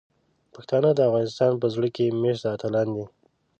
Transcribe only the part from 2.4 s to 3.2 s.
اتلان دي.